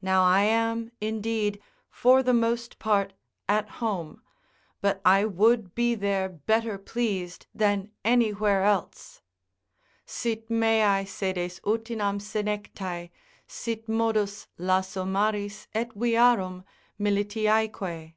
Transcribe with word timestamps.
Now 0.00 0.22
I 0.24 0.44
am, 0.44 0.90
indeed, 1.02 1.60
for 1.90 2.22
the 2.22 2.32
most 2.32 2.78
part 2.78 3.12
at 3.46 3.68
home; 3.72 4.22
but 4.80 5.02
I 5.04 5.26
would 5.26 5.74
be 5.74 5.94
there 5.94 6.30
better 6.30 6.78
pleased 6.78 7.46
than 7.54 7.90
anywhere 8.02 8.62
else: 8.64 9.20
"Sit 10.06 10.48
meae 10.48 11.04
sedes 11.04 11.60
utinam 11.66 12.20
senectae, 12.20 13.10
Sit 13.46 13.86
modus 13.86 14.48
lasso 14.56 15.04
maris, 15.04 15.68
et 15.74 15.90
viarum, 15.90 16.64
Militiaeque." 16.98 18.14